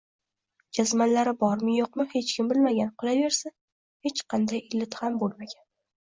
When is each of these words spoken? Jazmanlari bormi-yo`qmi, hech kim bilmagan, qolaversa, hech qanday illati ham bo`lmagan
Jazmanlari 0.77 1.33
bormi-yo`qmi, 1.43 2.05
hech 2.13 2.31
kim 2.39 2.49
bilmagan, 2.53 2.91
qolaversa, 3.05 3.53
hech 4.09 4.25
qanday 4.35 4.65
illati 4.73 5.05
ham 5.05 5.23
bo`lmagan 5.23 5.63